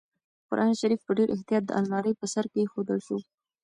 قرانشریف 0.49 1.01
په 1.05 1.11
ډېر 1.17 1.29
احتیاط 1.35 1.63
د 1.67 1.71
المارۍ 1.79 2.13
په 2.19 2.25
سر 2.33 2.45
کېښودل 2.53 2.99
شو. 3.07 3.17